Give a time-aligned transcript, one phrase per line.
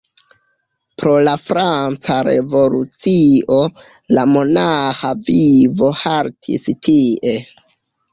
[1.01, 3.57] Pro la franca revolucio,
[4.19, 7.35] la monaĥa vivo haltis tie.